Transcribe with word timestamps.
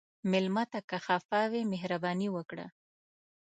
مېلمه 0.31 0.63
ته 0.71 0.79
که 0.89 0.97
خفه 1.05 1.41
وي، 1.51 1.63
مهرباني 1.73 2.27
وکړه. 2.31 2.65